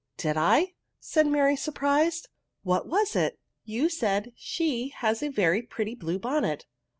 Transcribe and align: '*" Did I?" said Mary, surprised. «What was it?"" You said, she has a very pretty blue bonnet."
'*" 0.09 0.11
Did 0.17 0.35
I?" 0.35 0.73
said 0.99 1.27
Mary, 1.27 1.55
surprised. 1.55 2.27
«What 2.63 2.87
was 2.87 3.15
it?"" 3.15 3.37
You 3.75 3.87
said, 3.87 4.33
she 4.35 4.87
has 4.95 5.21
a 5.21 5.27
very 5.29 5.61
pretty 5.61 5.93
blue 5.93 6.17
bonnet." 6.17 6.65